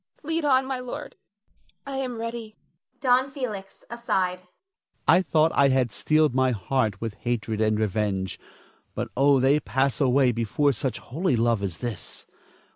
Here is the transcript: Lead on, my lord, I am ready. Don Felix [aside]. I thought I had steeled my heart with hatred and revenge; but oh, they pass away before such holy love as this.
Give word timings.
Lead 0.23 0.43
on, 0.45 0.65
my 0.65 0.79
lord, 0.79 1.15
I 1.85 1.97
am 1.97 2.17
ready. 2.17 2.55
Don 3.01 3.29
Felix 3.29 3.85
[aside]. 3.87 4.39
I 5.07 5.21
thought 5.21 5.51
I 5.53 5.67
had 5.69 5.91
steeled 5.91 6.33
my 6.33 6.49
heart 6.53 6.99
with 6.99 7.13
hatred 7.21 7.61
and 7.61 7.79
revenge; 7.79 8.39
but 8.95 9.09
oh, 9.15 9.39
they 9.39 9.59
pass 9.59 10.01
away 10.01 10.31
before 10.31 10.73
such 10.73 10.97
holy 10.97 11.35
love 11.35 11.61
as 11.61 11.77
this. 11.77 12.25